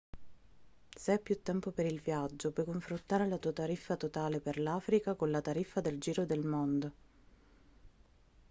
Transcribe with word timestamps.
se 1.01 1.11
hai 1.11 1.19
più 1.19 1.43
tempo 1.43 1.69
per 1.69 1.85
il 1.85 1.99
viaggio 2.01 2.49
puoi 2.51 2.65
confrontare 2.65 3.27
la 3.27 3.37
tua 3.37 3.51
tariffa 3.51 3.95
totale 3.95 4.39
per 4.39 4.57
l'africa 4.57 5.13
con 5.13 5.29
la 5.29 5.41
tariffa 5.41 5.79
del 5.79 5.99
giro 5.99 6.25
del 6.25 6.43
mondo 6.43 6.91